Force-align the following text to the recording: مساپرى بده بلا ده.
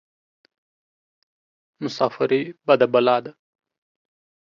مساپرى 1.81 2.41
بده 2.67 2.85
بلا 2.93 3.17
ده. 3.23 3.31